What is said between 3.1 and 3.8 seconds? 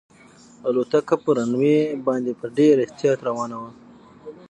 روانه وه.